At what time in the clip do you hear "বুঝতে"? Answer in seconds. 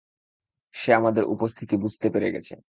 1.77-2.07